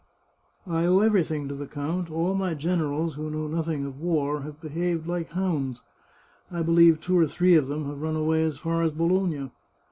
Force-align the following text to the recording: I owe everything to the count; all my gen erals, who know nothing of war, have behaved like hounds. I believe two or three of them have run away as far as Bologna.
I 0.65 0.87
owe 0.87 0.97
everything 1.01 1.47
to 1.47 1.53
the 1.53 1.67
count; 1.67 2.09
all 2.09 2.33
my 2.33 2.55
gen 2.55 2.79
erals, 2.79 3.13
who 3.13 3.29
know 3.29 3.45
nothing 3.45 3.85
of 3.85 3.99
war, 3.99 4.41
have 4.41 4.59
behaved 4.59 5.05
like 5.05 5.29
hounds. 5.29 5.83
I 6.49 6.63
believe 6.63 6.99
two 6.99 7.19
or 7.19 7.27
three 7.27 7.53
of 7.53 7.67
them 7.67 7.85
have 7.85 8.01
run 8.01 8.15
away 8.15 8.43
as 8.43 8.57
far 8.57 8.81
as 8.81 8.89
Bologna. 8.93 9.51